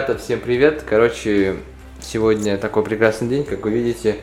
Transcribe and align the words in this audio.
Ребята, 0.00 0.16
всем 0.16 0.40
привет. 0.40 0.82
Короче, 0.88 1.56
сегодня 2.00 2.56
такой 2.56 2.82
прекрасный 2.82 3.28
день, 3.28 3.44
как 3.44 3.62
вы 3.64 3.70
видите. 3.72 4.16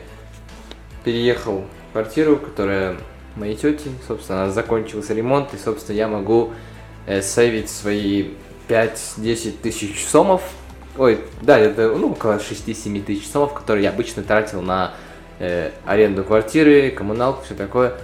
Переехал 1.04 1.66
в 1.88 1.92
квартиру, 1.92 2.36
которая 2.36 2.96
моей 3.36 3.54
тети. 3.54 3.88
Собственно, 4.08 4.50
закончился 4.50 5.14
ремонт, 5.14 5.54
и, 5.54 5.56
собственно, 5.56 5.94
я 5.94 6.08
могу 6.08 6.50
э, 7.06 7.22
сейвить 7.22 7.70
свои 7.70 8.30
5-10 8.68 9.58
тысяч 9.62 10.04
сомов. 10.04 10.42
Ой, 10.96 11.20
да, 11.42 11.56
это 11.60 11.94
ну, 11.96 12.10
около 12.10 12.38
6-7 12.38 13.00
тысяч 13.04 13.28
сомов, 13.28 13.54
которые 13.54 13.84
я 13.84 13.90
обычно 13.90 14.24
тратил 14.24 14.62
на 14.62 14.94
э, 15.38 15.70
аренду 15.86 16.24
квартиры, 16.24 16.90
коммуналку, 16.90 17.44
все 17.44 17.54
такое. 17.54 17.94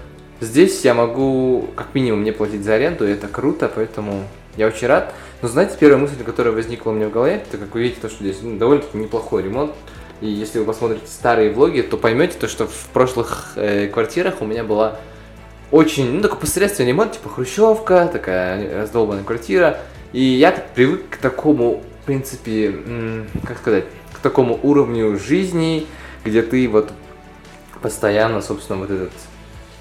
Здесь 0.40 0.84
я 0.84 0.94
могу 0.94 1.70
как 1.74 1.92
минимум 1.92 2.22
не 2.22 2.30
платить 2.30 2.62
за 2.62 2.74
аренду, 2.74 3.04
и 3.04 3.10
это 3.10 3.26
круто, 3.26 3.68
поэтому 3.74 4.22
я 4.56 4.66
очень 4.66 4.86
рад. 4.86 5.14
Но 5.42 5.48
знаете, 5.48 5.76
первая 5.78 5.98
мысль, 5.98 6.22
которая 6.24 6.54
возникла 6.54 6.90
у 6.90 6.94
меня 6.94 7.08
в 7.08 7.12
голове, 7.12 7.42
это 7.46 7.58
как 7.58 7.74
вы 7.74 7.82
видите, 7.82 8.00
то, 8.00 8.08
что 8.08 8.22
здесь 8.22 8.38
ну, 8.42 8.58
довольно-таки 8.58 8.96
неплохой 8.98 9.42
ремонт. 9.42 9.72
И 10.20 10.28
если 10.28 10.58
вы 10.58 10.64
посмотрите 10.64 11.06
старые 11.06 11.50
влоги, 11.50 11.82
то 11.82 11.96
поймете 11.96 12.38
то, 12.38 12.48
что 12.48 12.66
в 12.66 12.88
прошлых 12.92 13.52
э, 13.56 13.88
квартирах 13.88 14.40
у 14.40 14.46
меня 14.46 14.64
была 14.64 14.98
очень, 15.70 16.12
ну, 16.12 16.22
такой 16.22 16.38
посредственный 16.38 16.90
ремонт, 16.90 17.12
типа 17.12 17.28
хрущевка, 17.28 18.08
такая 18.12 18.82
раздолбанная 18.82 19.24
квартира. 19.24 19.80
И 20.12 20.22
я 20.22 20.52
так 20.52 20.70
привык 20.70 21.10
к 21.10 21.16
такому, 21.16 21.82
в 22.02 22.06
принципе, 22.06 22.74
как 23.44 23.58
сказать, 23.58 23.84
к 24.12 24.20
такому 24.20 24.58
уровню 24.62 25.18
жизни, 25.18 25.86
где 26.24 26.42
ты 26.42 26.68
вот 26.68 26.92
постоянно, 27.82 28.40
собственно, 28.40 28.78
вот 28.78 28.90
этот, 28.90 29.12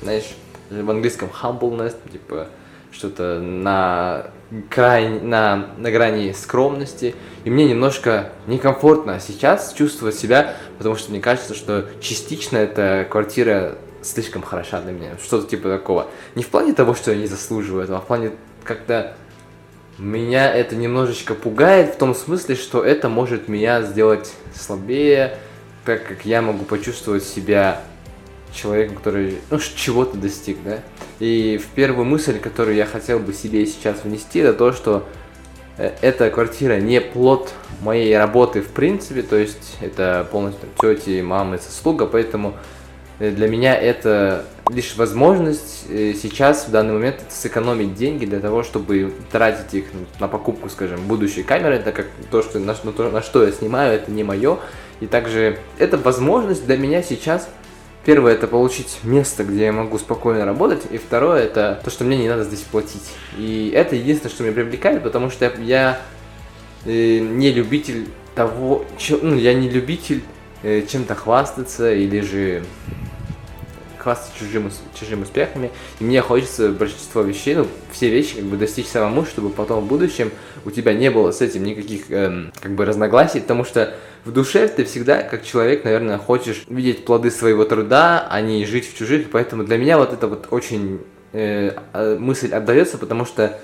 знаешь, 0.01 0.35
в 0.69 0.89
английском 0.89 1.29
humbleness, 1.29 1.95
типа, 2.11 2.47
что-то 2.93 3.39
на, 3.39 4.27
край, 4.69 5.09
на, 5.09 5.69
на 5.77 5.91
грани 5.91 6.31
скромности. 6.31 7.15
И 7.43 7.49
мне 7.49 7.65
немножко 7.65 8.29
некомфортно 8.47 9.19
сейчас 9.19 9.73
чувствовать 9.73 10.15
себя, 10.15 10.55
потому 10.77 10.95
что 10.95 11.11
мне 11.11 11.19
кажется, 11.19 11.55
что 11.55 11.85
частично 11.99 12.57
эта 12.57 13.05
квартира 13.09 13.75
слишком 14.01 14.41
хороша 14.41 14.81
для 14.81 14.91
меня. 14.91 15.11
Что-то 15.21 15.47
типа 15.47 15.69
такого. 15.69 16.07
Не 16.35 16.43
в 16.43 16.49
плане 16.49 16.73
того, 16.73 16.93
что 16.93 17.11
я 17.11 17.17
не 17.17 17.27
заслуживаю 17.27 17.83
этого, 17.83 17.99
а 17.99 18.01
в 18.01 18.05
плане 18.05 18.31
как-то 18.63 19.15
меня 19.97 20.51
это 20.51 20.75
немножечко 20.75 21.35
пугает 21.35 21.95
в 21.95 21.97
том 21.97 22.15
смысле, 22.15 22.55
что 22.55 22.83
это 22.83 23.09
может 23.09 23.47
меня 23.47 23.81
сделать 23.83 24.33
слабее, 24.55 25.37
так 25.85 26.05
как 26.07 26.25
я 26.25 26.41
могу 26.41 26.65
почувствовать 26.65 27.23
себя 27.23 27.81
человеком, 28.53 28.97
который 28.97 29.39
ну, 29.49 29.59
чего-то 29.59 30.17
достиг, 30.17 30.57
да. 30.63 30.79
И 31.19 31.57
в 31.57 31.67
первую 31.75 32.05
мысль, 32.05 32.39
которую 32.39 32.75
я 32.75 32.85
хотел 32.85 33.19
бы 33.19 33.33
себе 33.33 33.65
сейчас 33.65 34.03
внести, 34.03 34.39
это 34.39 34.53
то, 34.53 34.73
что 34.73 35.07
э, 35.77 35.91
эта 36.01 36.29
квартира 36.29 36.79
не 36.79 37.01
плод 37.01 37.51
моей 37.81 38.17
работы 38.17 38.61
в 38.61 38.69
принципе, 38.69 39.21
то 39.21 39.35
есть 39.35 39.77
это 39.81 40.27
полностью 40.31 40.69
тети, 40.79 41.21
мамы, 41.21 41.57
заслуга, 41.57 42.05
поэтому 42.05 42.55
Э, 43.19 43.31
для 43.31 43.47
меня 43.47 43.75
это 43.75 44.45
лишь 44.69 44.95
возможность 44.95 45.85
э, 45.89 46.13
сейчас, 46.21 46.67
в 46.67 46.71
данный 46.71 46.93
момент, 46.93 47.17
сэкономить 47.29 47.95
деньги 47.95 48.25
для 48.25 48.39
того, 48.39 48.63
чтобы 48.63 49.13
тратить 49.31 49.73
их 49.73 49.85
на 50.19 50.27
покупку, 50.27 50.69
скажем, 50.69 51.07
будущей 51.07 51.43
камеры, 51.43 51.79
так 51.79 51.95
как 51.95 52.07
то, 52.31 52.41
что, 52.41 52.59
на, 52.59 52.75
на, 52.83 53.09
на 53.09 53.21
что 53.21 53.45
я 53.45 53.51
снимаю, 53.51 53.93
это 53.93 54.11
не 54.11 54.23
мое. 54.23 54.59
И 54.99 55.07
также 55.07 55.59
это 55.77 55.97
возможность 55.97 56.65
для 56.65 56.77
меня 56.77 57.03
сейчас, 57.03 57.49
первое, 58.05 58.33
это 58.33 58.47
получить 58.47 58.99
место, 59.03 59.43
где 59.43 59.65
я 59.65 59.71
могу 59.71 59.97
спокойно 59.97 60.45
работать, 60.45 60.83
и 60.91 60.97
второе, 60.97 61.43
это 61.43 61.81
то, 61.83 61.89
что 61.89 62.03
мне 62.03 62.17
не 62.17 62.29
надо 62.29 62.43
здесь 62.43 62.61
платить. 62.61 63.11
И 63.37 63.71
это 63.73 63.95
единственное, 63.95 64.33
что 64.33 64.43
меня 64.43 64.53
привлекает, 64.53 65.03
потому 65.03 65.29
что 65.29 65.45
я, 65.45 65.53
я 65.59 66.01
э, 66.85 67.19
не 67.19 67.51
любитель 67.51 68.07
того, 68.35 68.85
че, 68.97 69.17
ну, 69.21 69.35
я 69.35 69.53
не 69.53 69.69
любитель 69.69 70.23
э, 70.63 70.83
чем-то 70.87 71.15
хвастаться 71.15 71.93
или 71.93 72.21
же 72.21 72.63
хвастаться 73.97 74.37
чужим, 74.37 74.69
чужими 74.99 75.23
успехами. 75.23 75.71
И 75.99 76.03
мне 76.03 76.21
хочется 76.21 76.69
большинство 76.69 77.21
вещей, 77.21 77.55
ну, 77.55 77.67
все 77.91 78.09
вещи 78.09 78.35
как 78.35 78.45
бы 78.45 78.57
достичь 78.57 78.87
самому, 78.87 79.25
чтобы 79.25 79.49
потом 79.49 79.85
в 79.85 79.87
будущем 79.87 80.31
у 80.65 80.71
тебя 80.71 80.93
не 80.93 81.09
было 81.09 81.31
с 81.31 81.41
этим 81.41 81.63
никаких 81.63 82.11
эм, 82.11 82.51
как 82.59 82.73
бы 82.73 82.85
разногласий, 82.85 83.39
потому 83.39 83.63
что 83.63 83.95
в 84.25 84.31
душе 84.31 84.67
ты 84.67 84.85
всегда, 84.85 85.21
как 85.23 85.43
человек, 85.43 85.83
наверное, 85.83 86.17
хочешь 86.17 86.63
видеть 86.67 87.05
плоды 87.05 87.31
своего 87.31 87.65
труда, 87.65 88.27
а 88.29 88.41
не 88.41 88.65
жить 88.65 88.91
в 88.91 88.97
чужих, 88.97 89.29
поэтому 89.31 89.63
для 89.63 89.77
меня 89.77 89.97
вот 89.97 90.13
это 90.13 90.27
вот 90.27 90.47
очень 90.51 91.01
э, 91.33 91.71
а, 91.91 92.17
мысль 92.17 92.53
отдается, 92.53 92.97
потому 92.97 93.25
что 93.25 93.59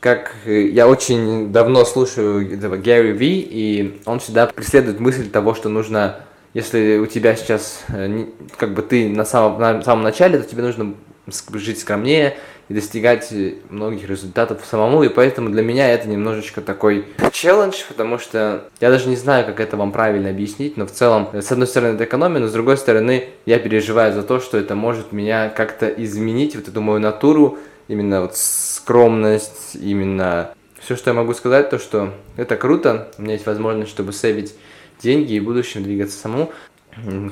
как 0.00 0.32
э, 0.44 0.66
я 0.68 0.88
очень 0.88 1.52
давно 1.52 1.84
слушаю 1.84 2.52
этого 2.52 2.76
Гэри 2.76 3.12
Ви, 3.12 3.40
и 3.40 4.00
он 4.04 4.18
всегда 4.20 4.46
преследует 4.46 5.00
мысль 5.00 5.30
того, 5.30 5.54
что 5.54 5.68
нужно 5.68 6.24
если 6.54 6.98
у 6.98 7.06
тебя 7.06 7.34
сейчас, 7.34 7.82
э, 7.88 8.26
как 8.58 8.74
бы 8.74 8.82
ты 8.82 9.08
на 9.08 9.24
самом, 9.24 9.58
на 9.58 9.82
самом 9.82 10.04
начале, 10.04 10.38
то 10.38 10.48
тебе 10.48 10.62
нужно 10.62 10.94
жить 11.54 11.80
скромнее 11.80 12.36
и 12.68 12.74
достигать 12.74 13.32
э, 13.32 13.54
многих 13.70 14.08
результатов 14.08 14.62
самому, 14.68 15.02
и 15.02 15.08
поэтому 15.08 15.50
для 15.50 15.62
меня 15.62 15.88
это 15.88 16.08
немножечко 16.08 16.60
такой 16.60 17.06
челлендж, 17.32 17.82
потому 17.88 18.18
что 18.18 18.64
я 18.80 18.90
даже 18.90 19.08
не 19.08 19.16
знаю, 19.16 19.46
как 19.46 19.60
это 19.60 19.76
вам 19.76 19.92
правильно 19.92 20.30
объяснить, 20.30 20.76
но 20.76 20.86
в 20.86 20.92
целом, 20.92 21.28
с 21.32 21.52
одной 21.52 21.68
стороны, 21.68 21.94
это 21.94 22.04
экономия, 22.04 22.40
но 22.40 22.48
с 22.48 22.52
другой 22.52 22.76
стороны, 22.76 23.28
я 23.46 23.58
переживаю 23.58 24.12
за 24.12 24.22
то, 24.22 24.40
что 24.40 24.58
это 24.58 24.74
может 24.74 25.12
меня 25.12 25.48
как-то 25.48 25.86
изменить, 25.88 26.56
вот 26.56 26.68
эту 26.68 26.80
мою 26.80 26.98
натуру, 26.98 27.58
именно 27.88 28.22
вот 28.22 28.36
скромность, 28.36 29.74
именно 29.74 30.54
все, 30.80 30.96
что 30.96 31.10
я 31.10 31.14
могу 31.14 31.34
сказать, 31.34 31.70
то, 31.70 31.78
что 31.78 32.12
это 32.36 32.56
круто, 32.56 33.08
у 33.18 33.22
меня 33.22 33.34
есть 33.34 33.46
возможность, 33.46 33.90
чтобы 33.90 34.12
сейвить 34.12 34.54
деньги 35.00 35.34
и 35.34 35.40
в 35.40 35.44
будущем 35.44 35.82
двигаться 35.82 36.18
самому. 36.18 36.52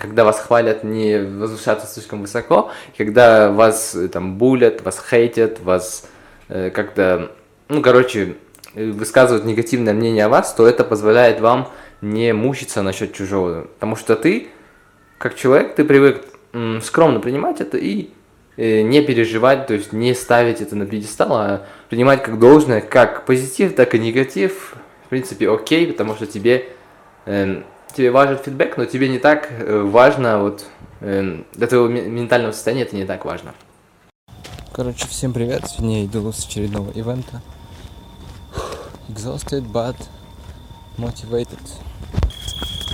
Когда 0.00 0.25
вас 0.25 0.41
хвалят, 0.41 0.84
не 0.84 1.19
возвышаться 1.19 1.87
слишком 1.87 2.22
высоко, 2.22 2.71
когда 2.97 3.50
вас 3.53 3.94
э, 3.94 4.09
там 4.09 4.38
булят, 4.38 4.82
вас 4.82 5.03
хейтят, 5.10 5.60
вас 5.60 6.09
э, 6.48 6.71
как-то, 6.71 7.32
ну, 7.69 7.82
короче, 7.82 8.37
высказывают 8.75 9.44
негативное 9.44 9.93
мнение 9.93 10.25
о 10.25 10.28
вас, 10.31 10.54
то 10.54 10.66
это 10.66 10.82
позволяет 10.82 11.41
вам 11.41 11.69
не 12.00 12.32
мучиться 12.32 12.81
насчет 12.81 13.12
чужого. 13.12 13.66
Потому 13.75 13.97
что 13.97 14.16
ты, 14.16 14.49
как 15.19 15.34
человек, 15.34 15.75
ты 15.75 15.84
привык 15.84 16.25
скромно 16.82 17.20
принимать 17.20 17.60
это 17.60 17.76
и 17.76 18.10
э, 18.56 18.81
не 18.81 19.03
переживать, 19.03 19.66
то 19.66 19.75
есть 19.75 19.93
не 19.93 20.15
ставить 20.15 20.60
это 20.60 20.75
на 20.75 20.87
пьедестал, 20.87 21.32
а 21.34 21.66
принимать 21.88 22.22
как 22.22 22.38
должное, 22.38 22.81
как 22.81 23.26
позитив, 23.26 23.75
так 23.75 23.94
и 23.94 23.99
негатив. 23.99 24.75
В 25.04 25.09
принципе, 25.10 25.50
окей, 25.50 25.87
потому 25.87 26.15
что 26.15 26.26
тебе 26.26 26.69
э, 27.26 27.62
тебе 27.92 28.10
важен 28.10 28.38
фидбэк, 28.38 28.76
но 28.76 28.84
тебе 28.84 29.08
не 29.08 29.18
так 29.18 29.48
э, 29.50 29.82
важно, 29.82 30.38
вот 30.38 30.64
э, 31.00 31.42
для 31.54 31.66
твоего 31.66 31.88
ментального 31.88 32.52
состояния 32.52 32.82
это 32.82 32.96
не 32.96 33.04
так 33.04 33.24
важно. 33.24 33.54
Короче, 34.72 35.06
всем 35.08 35.32
привет, 35.32 35.64
сегодня 35.68 36.00
я 36.00 36.06
иду 36.06 36.32
с 36.32 36.46
очередного 36.46 36.90
ивента. 36.92 37.42
Exhausted, 39.08 39.70
but 39.72 39.96
motivated. 40.96 41.58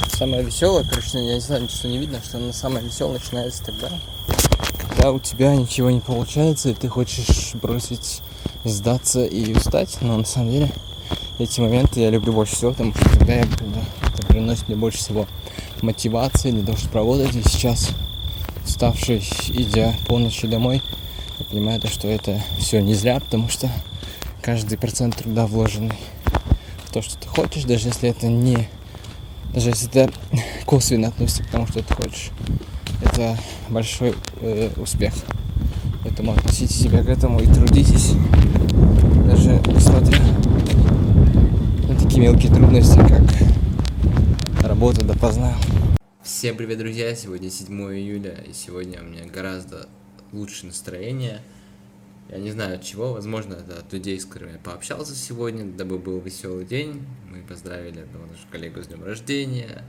Самое 0.09 0.43
веселое, 0.43 0.85
короче, 0.89 1.19
я 1.19 1.35
не 1.35 1.41
знаю, 1.41 1.65
ничего 1.65 1.91
не 1.91 1.99
видно, 1.99 2.21
что 2.23 2.39
на 2.39 2.53
самое 2.53 2.85
веселое 2.87 3.19
начинается 3.19 3.65
тогда, 3.67 3.91
когда 4.81 5.13
у 5.13 5.19
тебя 5.19 5.55
ничего 5.55 5.91
не 5.91 6.01
получается, 6.01 6.71
и 6.71 6.75
ты 6.75 6.89
хочешь 6.89 7.55
бросить, 7.55 8.23
сдаться 8.65 9.25
и 9.25 9.55
устать, 9.55 9.99
но 10.01 10.17
на 10.17 10.25
самом 10.25 10.51
деле 10.51 10.71
эти 11.39 11.61
моменты 11.61 12.01
я 12.01 12.11
люблю 12.11 12.33
больше 12.33 12.57
всего, 12.57 12.71
потому 12.71 12.95
что 12.95 13.11
тогда 13.11 13.35
я 13.35 13.41
это 13.43 13.65
приносит 14.37 14.69
мне 14.69 14.77
больше 14.77 14.99
всего 14.99 15.27
мотивации 15.81 16.51
для 16.51 16.63
того, 16.63 16.77
чтобы 16.77 16.97
работать. 16.97 17.35
И 17.35 17.43
сейчас, 17.49 17.93
уставший, 18.67 19.25
идя 19.49 19.95
полночи 20.07 20.47
домой, 20.47 20.83
я 21.39 21.45
понимаю, 21.47 21.81
то, 21.81 21.89
что 21.89 22.07
это 22.07 22.43
все 22.59 22.83
не 22.83 22.95
зря, 22.95 23.19
потому 23.19 23.49
что 23.49 23.71
каждый 24.43 24.77
процент 24.77 25.17
труда 25.17 25.47
вложенный 25.47 25.97
в 26.85 26.93
то, 26.93 27.01
что 27.01 27.17
ты 27.17 27.27
хочешь, 27.29 27.65
даже 27.65 27.89
если 27.89 28.11
это 28.11 28.27
не 28.27 28.69
даже 29.55 29.71
если 29.71 29.89
это 29.89 30.13
косвенно 30.67 31.09
относится 31.09 31.43
к 31.43 31.47
тому, 31.47 31.67
что 31.67 31.83
ты 31.83 31.95
хочешь, 31.95 32.31
это 33.03 33.39
большой 33.71 34.15
э, 34.43 34.69
успех. 34.77 35.15
Поэтому 36.03 36.33
относите 36.33 36.75
себя 36.75 37.03
к 37.03 37.09
этому 37.09 37.41
и 37.41 37.47
трудитесь, 37.47 38.13
даже 39.27 39.63
несмотря 39.67 40.21
такие 41.99 42.21
мелкие 42.21 42.53
трудности, 42.53 42.99
как 42.99 43.56
работа 44.67 45.05
допоздна. 45.05 45.55
Всем 46.23 46.57
привет, 46.57 46.79
друзья! 46.79 47.15
Сегодня 47.15 47.51
7 47.51 47.73
июля, 47.95 48.43
и 48.49 48.53
сегодня 48.53 49.01
у 49.01 49.05
меня 49.05 49.25
гораздо 49.25 49.89
лучше 50.33 50.67
настроение. 50.67 51.41
Я 52.29 52.39
не 52.39 52.51
знаю 52.51 52.75
от 52.75 52.83
чего, 52.83 53.13
возможно, 53.13 53.55
это 53.55 53.79
от 53.79 53.93
людей, 53.93 54.19
с 54.19 54.25
которыми 54.25 54.55
я 54.55 54.59
пообщался 54.59 55.15
сегодня, 55.15 55.65
дабы 55.65 55.99
был 55.99 56.19
веселый 56.19 56.65
день. 56.65 57.07
Мы 57.31 57.43
поздравили 57.43 58.01
одного 58.01 58.27
нашего 58.27 58.51
коллегу 58.51 58.83
с 58.83 58.89
днем 58.89 59.05
рождения, 59.05 59.85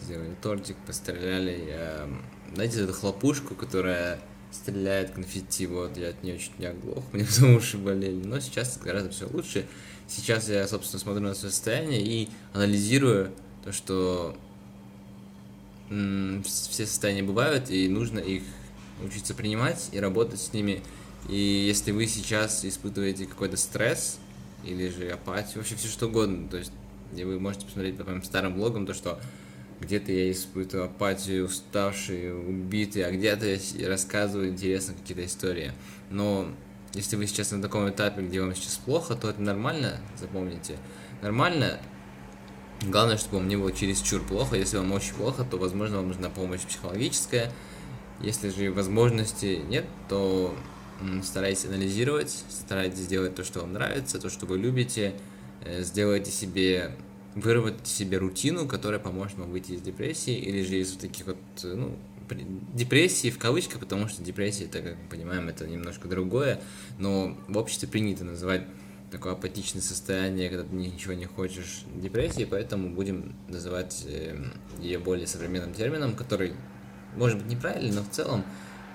сделали 0.00 0.34
тортик, 0.42 0.76
постреляли. 0.86 1.66
Я, 1.68 2.08
знаете, 2.52 2.82
эту 2.82 2.92
хлопушку, 2.92 3.54
которая 3.54 4.18
стреляет 4.50 5.12
конфетти, 5.12 5.68
вот, 5.68 5.96
я 5.96 6.08
от 6.08 6.24
нее 6.24 6.36
чуть 6.38 6.58
не 6.58 6.66
оглох, 6.66 7.04
мне 7.12 7.24
потому 7.24 7.56
уши 7.58 7.78
болели, 7.78 8.24
но 8.24 8.40
сейчас 8.40 8.76
гораздо 8.78 9.10
все 9.10 9.28
лучше. 9.28 9.66
сейчас 10.08 10.48
я, 10.48 10.66
собственно, 10.66 10.98
смотрю 10.98 11.22
на 11.22 11.34
свое 11.34 11.52
состояние 11.52 12.02
и 12.02 12.28
анализирую 12.52 13.30
то, 13.64 13.72
что 13.72 14.36
все 15.88 16.86
состояния 16.86 17.22
бывают, 17.22 17.70
и 17.70 17.88
нужно 17.88 18.18
их 18.20 18.42
учиться 19.04 19.34
принимать 19.34 19.88
и 19.92 19.98
работать 19.98 20.40
с 20.40 20.52
ними. 20.52 20.82
И 21.28 21.36
если 21.36 21.90
вы 21.90 22.06
сейчас 22.06 22.64
испытываете 22.64 23.26
какой-то 23.26 23.56
стресс 23.56 24.18
или 24.64 24.88
же 24.88 25.10
апатию, 25.10 25.58
вообще 25.58 25.74
все 25.74 25.88
что 25.88 26.06
угодно, 26.06 26.48
то 26.48 26.58
есть 26.58 26.72
и 27.16 27.24
вы 27.24 27.40
можете 27.40 27.66
посмотреть 27.66 27.96
по 27.96 28.04
моим 28.04 28.22
старым 28.22 28.54
блогам, 28.54 28.86
то 28.86 28.94
что 28.94 29.20
где-то 29.80 30.12
я 30.12 30.30
испытываю 30.30 30.86
апатию, 30.86 31.46
уставший, 31.46 32.32
убитый, 32.32 33.04
а 33.04 33.10
где-то 33.10 33.46
я 33.46 33.88
рассказываю 33.88 34.50
интересно 34.50 34.94
какие-то 34.94 35.24
истории. 35.24 35.72
Но 36.10 36.48
если 36.94 37.16
вы 37.16 37.26
сейчас 37.26 37.50
на 37.50 37.62
таком 37.62 37.88
этапе, 37.88 38.22
где 38.22 38.40
вам 38.40 38.54
сейчас 38.54 38.76
плохо, 38.76 39.14
то 39.14 39.30
это 39.30 39.40
нормально, 39.40 39.98
запомните. 40.18 40.76
Нормально, 41.22 41.80
Главное, 42.82 43.18
чтобы 43.18 43.38
вам 43.38 43.48
не 43.48 43.56
было 43.56 43.72
чересчур 43.72 44.22
плохо. 44.22 44.56
Если 44.56 44.78
вам 44.78 44.92
очень 44.92 45.14
плохо, 45.14 45.44
то, 45.44 45.58
возможно, 45.58 45.98
вам 45.98 46.08
нужна 46.08 46.30
помощь 46.30 46.62
психологическая. 46.62 47.52
Если 48.20 48.48
же 48.48 48.72
возможности 48.72 49.60
нет, 49.68 49.84
то 50.08 50.54
старайтесь 51.22 51.66
анализировать, 51.66 52.44
старайтесь 52.48 53.06
делать 53.06 53.34
то, 53.34 53.44
что 53.44 53.60
вам 53.60 53.74
нравится, 53.74 54.18
то, 54.18 54.30
что 54.30 54.46
вы 54.46 54.58
любите. 54.58 55.14
Э, 55.64 55.82
сделайте 55.82 56.30
себе, 56.30 56.96
выработайте 57.34 57.90
себе 57.90 58.18
рутину, 58.18 58.66
которая 58.66 59.00
поможет 59.00 59.38
вам 59.38 59.50
выйти 59.50 59.72
из 59.72 59.82
депрессии 59.82 60.34
или 60.34 60.62
же 60.62 60.76
из 60.76 60.92
вот 60.92 61.00
таких 61.00 61.26
вот, 61.26 61.36
ну, 61.62 61.96
депрессии 62.74 63.30
в 63.30 63.38
кавычках, 63.38 63.80
потому 63.80 64.08
что 64.08 64.22
депрессия, 64.22 64.64
это, 64.64 64.80
как 64.80 64.96
мы 64.96 65.08
понимаем, 65.10 65.48
это 65.48 65.66
немножко 65.66 66.08
другое, 66.08 66.60
но 66.98 67.36
в 67.48 67.58
обществе 67.58 67.88
принято 67.88 68.24
называть 68.24 68.62
такое 69.10 69.32
апатичное 69.32 69.82
состояние, 69.82 70.48
когда 70.48 70.64
ты 70.64 70.74
ничего 70.74 71.14
не 71.14 71.26
хочешь 71.26 71.82
депрессии, 71.94 72.44
поэтому 72.44 72.90
будем 72.90 73.34
называть 73.48 74.04
э, 74.06 74.36
ее 74.78 74.98
более 74.98 75.26
современным 75.26 75.74
термином, 75.74 76.14
который 76.14 76.54
может 77.16 77.38
быть 77.38 77.48
неправильный, 77.48 77.92
но 77.92 78.02
в 78.02 78.10
целом, 78.10 78.44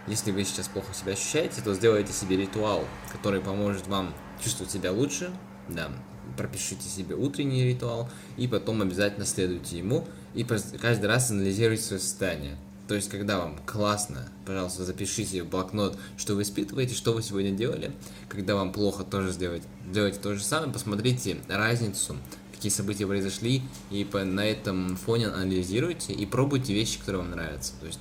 если 0.07 0.31
вы 0.31 0.43
сейчас 0.43 0.67
плохо 0.67 0.93
себя 0.93 1.13
ощущаете, 1.13 1.61
то 1.61 1.73
сделайте 1.73 2.13
себе 2.13 2.37
ритуал, 2.37 2.85
который 3.11 3.41
поможет 3.41 3.87
вам 3.87 4.13
чувствовать 4.41 4.71
себя 4.71 4.91
лучше, 4.91 5.31
да, 5.67 5.89
пропишите 6.37 6.87
себе 6.87 7.15
утренний 7.15 7.65
ритуал, 7.65 8.09
и 8.37 8.47
потом 8.47 8.81
обязательно 8.81 9.25
следуйте 9.25 9.79
ему, 9.79 10.07
и 10.33 10.43
каждый 10.43 11.05
раз 11.05 11.31
анализируйте 11.31 11.83
свое 11.83 11.99
состояние. 11.99 12.57
То 12.87 12.93
есть, 12.93 13.09
когда 13.09 13.39
вам 13.39 13.57
классно, 13.65 14.29
пожалуйста, 14.45 14.85
запишите 14.85 15.43
в 15.43 15.49
блокнот, 15.49 15.97
что 16.17 16.35
вы 16.35 16.43
испытываете, 16.43 16.93
что 16.93 17.13
вы 17.13 17.23
сегодня 17.23 17.51
делали. 17.51 17.91
Когда 18.29 18.55
вам 18.55 18.71
плохо, 18.71 19.03
тоже 19.03 19.31
сделайте, 19.31 19.65
делайте 19.91 20.19
то 20.19 20.35
же 20.35 20.43
самое, 20.43 20.71
посмотрите 20.71 21.37
разницу, 21.47 22.15
какие 22.53 22.71
события 22.71 23.07
произошли, 23.07 23.63
и 23.89 24.03
по, 24.03 24.23
на 24.23 24.45
этом 24.45 24.97
фоне 24.97 25.27
анализируйте 25.27 26.13
и 26.13 26.25
пробуйте 26.27 26.73
вещи, 26.73 26.99
которые 26.99 27.23
вам 27.23 27.31
нравятся. 27.31 27.73
То 27.79 27.87
есть, 27.87 27.99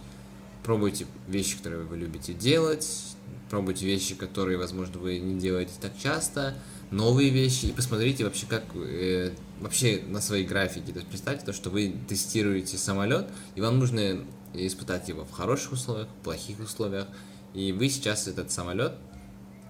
пробуйте 0.62 1.06
вещи, 1.28 1.56
которые 1.56 1.84
вы 1.84 1.96
любите 1.96 2.34
делать, 2.34 3.16
пробуйте 3.48 3.86
вещи, 3.86 4.14
которые, 4.14 4.58
возможно, 4.58 4.98
вы 4.98 5.18
не 5.18 5.40
делаете 5.40 5.72
так 5.80 5.92
часто, 5.98 6.54
новые 6.90 7.30
вещи, 7.30 7.66
и 7.66 7.72
посмотрите 7.72 8.24
вообще, 8.24 8.44
как 8.46 8.64
э, 8.74 9.32
вообще 9.60 10.02
на 10.08 10.20
своей 10.20 10.44
графике. 10.46 10.92
То 10.92 10.98
есть 10.98 11.08
представьте 11.08 11.46
то, 11.46 11.52
что 11.54 11.70
вы 11.70 11.94
тестируете 12.06 12.76
самолет, 12.76 13.26
и 13.54 13.60
вам 13.62 13.78
нужно 13.78 14.24
испытать 14.54 15.08
его 15.08 15.24
в 15.24 15.30
хороших 15.30 15.72
условиях, 15.72 16.08
в 16.08 16.24
плохих 16.24 16.60
условиях. 16.60 17.06
И 17.52 17.72
вы 17.72 17.88
сейчас 17.88 18.26
этот 18.26 18.50
самолет, 18.50 18.94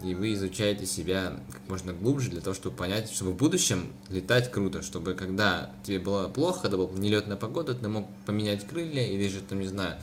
и 0.03 0.15
вы 0.15 0.35
изучаете 0.35 0.87
себя 0.87 1.39
как 1.51 1.69
можно 1.69 1.93
глубже 1.93 2.31
для 2.31 2.41
того, 2.41 2.55
чтобы 2.55 2.77
понять, 2.77 3.11
чтобы 3.11 3.33
в 3.33 3.37
будущем 3.37 3.93
летать 4.09 4.51
круто, 4.51 4.83
чтобы 4.83 5.15
когда 5.15 5.71
тебе 5.85 5.99
было 5.99 6.29
плохо, 6.29 6.63
когда 6.63 6.77
была 6.77 6.91
нелетная 6.93 7.37
погода, 7.37 7.75
ты 7.75 7.89
мог 7.89 8.09
поменять 8.27 8.67
крылья 8.67 9.07
или 9.07 9.29
же, 9.29 9.41
там, 9.41 9.61
не 9.61 9.67
знаю, 9.67 9.97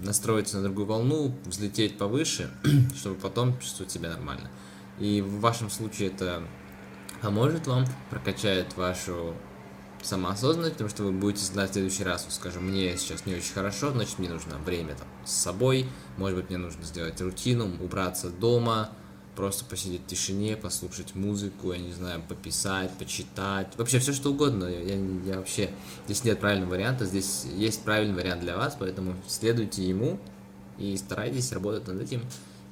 настроиться 0.00 0.56
на 0.56 0.64
другую 0.64 0.86
волну, 0.86 1.34
взлететь 1.44 1.98
повыше, 1.98 2.50
чтобы 2.96 3.16
потом 3.16 3.58
чувствовать 3.58 3.92
себя 3.92 4.10
нормально. 4.10 4.50
И 4.98 5.20
в 5.20 5.40
вашем 5.40 5.70
случае 5.70 6.08
это 6.08 6.42
поможет 7.20 7.66
вам, 7.66 7.86
прокачает 8.10 8.76
вашу 8.76 9.34
самоосознанность, 10.02 10.74
потому 10.74 10.90
что 10.90 11.04
вы 11.04 11.12
будете 11.12 11.44
знать 11.44 11.70
в 11.70 11.72
следующий 11.74 12.04
раз, 12.04 12.26
скажем, 12.30 12.64
мне 12.64 12.96
сейчас 12.96 13.26
не 13.26 13.34
очень 13.34 13.52
хорошо, 13.52 13.90
значит 13.90 14.18
мне 14.18 14.28
нужно 14.28 14.58
время 14.58 14.94
там 14.94 15.06
с 15.24 15.32
собой, 15.32 15.86
может 16.16 16.38
быть 16.38 16.48
мне 16.48 16.58
нужно 16.58 16.84
сделать 16.84 17.20
рутину, 17.20 17.70
убраться 17.80 18.30
дома, 18.30 18.90
просто 19.36 19.64
посидеть 19.64 20.02
в 20.02 20.06
тишине, 20.06 20.56
послушать 20.56 21.14
музыку, 21.14 21.72
я 21.72 21.78
не 21.78 21.92
знаю, 21.92 22.22
пописать, 22.28 22.90
почитать, 22.98 23.68
вообще 23.76 23.98
все 23.98 24.12
что 24.12 24.30
угодно. 24.30 24.66
Я, 24.66 24.96
я 25.24 25.36
вообще 25.38 25.70
здесь 26.06 26.24
нет 26.24 26.40
правильного 26.40 26.70
варианта, 26.70 27.06
здесь 27.06 27.44
есть 27.56 27.82
правильный 27.82 28.14
вариант 28.14 28.42
для 28.42 28.56
вас, 28.56 28.76
поэтому 28.78 29.14
следуйте 29.26 29.82
ему 29.82 30.18
и 30.78 30.96
старайтесь 30.96 31.52
работать 31.52 31.86
над 31.86 32.02
этим. 32.02 32.22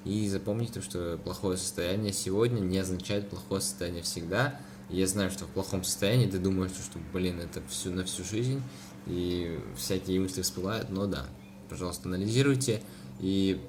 И 0.04 0.28
запомните, 0.28 0.80
что 0.80 1.18
плохое 1.22 1.58
состояние 1.58 2.12
сегодня 2.12 2.60
не 2.60 2.78
означает 2.78 3.28
плохое 3.28 3.60
состояние 3.60 4.02
всегда. 4.02 4.58
Я 4.90 5.06
знаю, 5.06 5.30
что 5.30 5.44
в 5.44 5.48
плохом 5.48 5.84
состоянии 5.84 6.26
ты 6.26 6.38
думаешь, 6.38 6.72
что, 6.72 6.98
блин, 7.12 7.38
это 7.40 7.62
всю, 7.68 7.90
на 7.90 8.04
всю 8.04 8.24
жизнь, 8.24 8.60
и 9.06 9.58
всякие 9.76 10.20
мысли 10.20 10.42
всплывают, 10.42 10.90
но 10.90 11.06
да, 11.06 11.26
пожалуйста, 11.68 12.08
анализируйте, 12.08 12.82
и, 13.20 13.60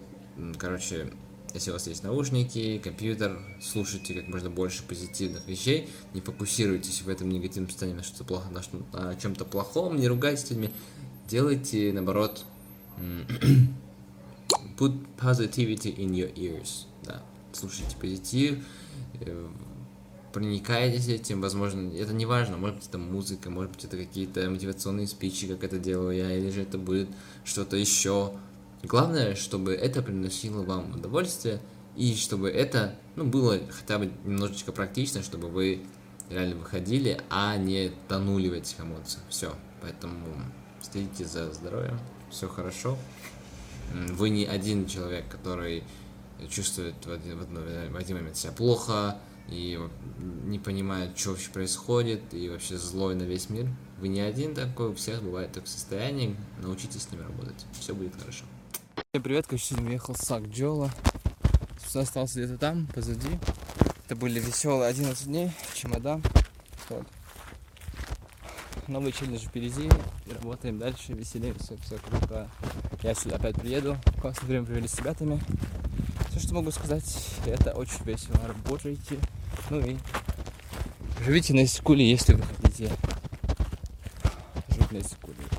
короче, 0.57 1.12
если 1.53 1.69
у 1.69 1.73
вас 1.73 1.85
есть 1.85 2.03
наушники, 2.03 2.79
компьютер, 2.79 3.39
слушайте 3.62 4.15
как 4.15 4.27
можно 4.29 4.50
больше 4.50 4.83
позитивных 4.83 5.47
вещей, 5.47 5.89
не 6.13 6.21
фокусируйтесь 6.21 7.01
в 7.03 7.09
этом 7.09 7.29
негативном 7.29 7.69
состоянии 7.69 7.97
на 7.97 8.03
что-то 8.03 8.24
плохо, 8.24 8.50
на, 8.50 8.63
что, 8.63 8.81
на 8.94 9.15
чем-то 9.15 9.45
плохом, 9.45 9.97
не 9.97 10.07
ругайтесь 10.07 10.47
с 10.47 10.50
людьми, 10.50 10.71
делайте, 11.29 11.94
наоборот, 11.94 12.45
put 14.77 14.94
positivity 15.17 15.95
in 15.95 16.09
your 16.12 16.33
ears, 16.33 16.88
да, 17.03 17.21
слушайте 17.53 17.95
позитив, 17.97 18.65
э, 19.19 19.50
проникаетесь 20.33 21.07
этим, 21.07 21.41
возможно, 21.41 21.93
это 21.95 22.13
не 22.13 22.25
важно, 22.25 22.57
может 22.57 22.77
быть 22.77 22.87
это 22.87 22.97
музыка, 22.97 23.49
может 23.49 23.71
быть 23.71 23.83
это 23.85 23.97
какие-то 23.97 24.50
мотивационные 24.50 25.07
спичи, 25.07 25.47
как 25.47 25.63
это 25.63 25.77
делаю 25.77 26.15
я, 26.15 26.35
или 26.38 26.50
же 26.50 26.61
это 26.61 26.77
будет 26.77 27.09
что-то 27.43 27.77
еще. 27.77 28.33
Главное, 28.83 29.35
чтобы 29.35 29.73
это 29.73 30.01
приносило 30.01 30.63
вам 30.63 30.91
удовольствие, 30.95 31.61
и 31.95 32.15
чтобы 32.15 32.50
это, 32.50 32.95
ну, 33.15 33.25
было 33.25 33.59
хотя 33.69 34.00
бы 34.00 34.11
немножечко 34.25 34.71
практично, 34.71 35.21
чтобы 35.21 35.50
вы 35.50 35.81
реально 36.29 36.55
выходили, 36.55 37.19
а 37.29 37.57
не 37.57 37.91
тонули 38.07 38.50
в 38.50 38.53
этих 38.53 38.79
эмоциях. 38.79 39.23
Все, 39.29 39.53
поэтому 39.81 40.25
следите 40.81 41.25
за 41.25 41.51
здоровьем, 41.53 42.00
все 42.29 42.47
хорошо. 42.47 42.97
Вы 43.93 44.29
не 44.29 44.45
один 44.45 44.88
человек, 44.88 45.27
который 45.29 45.83
чувствует 46.50 46.95
в 47.05 47.11
один, 47.11 47.38
в 47.38 47.95
один 47.97 48.15
момент 48.15 48.38
себя 48.38 48.53
плохо, 48.53 49.17
и 49.48 49.79
не 50.45 50.60
понимает, 50.60 51.17
что 51.17 51.31
вообще 51.31 51.50
происходит, 51.51 52.33
и 52.33 52.50
вообще 52.50 52.77
злой 52.77 53.15
на 53.15 53.24
весь 53.24 53.50
мир. 53.50 53.67
Вы 54.00 54.07
не 54.07 54.21
один 54.21 54.55
такой, 54.55 54.89
у 54.89 54.95
всех 54.95 55.21
бывает 55.21 55.51
такое 55.51 55.67
состояние, 55.67 56.36
научитесь 56.62 57.03
с 57.03 57.12
ним 57.12 57.21
работать, 57.21 57.65
все 57.79 57.93
будет 57.93 58.15
хорошо. 58.19 58.45
Всем 58.95 59.24
привет, 59.24 59.45
короче, 59.48 59.75
уехал 59.75 60.15
Сак 60.15 60.43
Джола. 60.48 60.91
Остался 61.93 62.39
где-то 62.39 62.57
там, 62.57 62.88
позади. 62.88 63.29
Это 64.05 64.15
были 64.15 64.39
веселые 64.39 64.89
11 64.89 65.25
дней, 65.25 65.51
чемодан. 65.74 66.24
Вот. 66.89 67.05
Новый 68.88 69.12
челлендж 69.12 69.45
впереди, 69.45 69.89
и 70.25 70.33
работаем 70.33 70.79
дальше, 70.79 71.13
веселимся, 71.13 71.77
все 71.77 71.98
круто. 71.98 72.50
Я 73.03 73.15
сюда 73.15 73.36
опять 73.36 73.55
приеду, 73.55 73.98
классное 74.21 74.48
время 74.48 74.65
провели 74.65 74.88
с 74.88 74.98
ребятами. 74.98 75.41
Что 76.41 76.55
могу 76.55 76.71
сказать, 76.71 77.03
это 77.45 77.71
очень 77.71 78.03
весело. 78.03 78.36
Работайте, 78.45 79.19
ну 79.69 79.79
и 79.79 79.95
живите 81.24 81.53
на 81.53 81.63
Искуле, 81.63 82.10
если 82.10 82.33
вы 82.33 82.41
хотите 82.41 82.89
жить 84.69 84.91
на 84.91 84.98
Искуле. 84.98 85.50